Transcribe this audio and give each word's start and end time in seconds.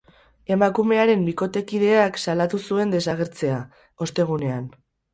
Emakumearen 0.53 1.25
bikotekideak 1.29 2.19
salatu 2.23 2.63
zuen 2.65 2.97
desagertzea, 2.99 3.63
ostegunean. 4.09 4.71